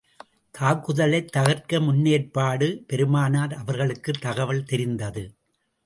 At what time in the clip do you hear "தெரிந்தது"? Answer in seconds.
4.63-5.23